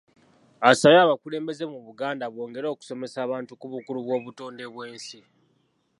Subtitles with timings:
[0.69, 5.19] Asabye abakulembeze mu Buganda bongere okusomesa abantu ku bukulu bw’obutonde bw’ensi.